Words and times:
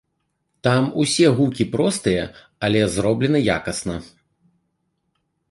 Там 0.67 0.87
усе 1.03 1.27
гукі 1.39 1.67
простыя, 1.75 2.23
але 2.69 2.79
зроблена 2.95 3.39
якасна. 3.59 4.01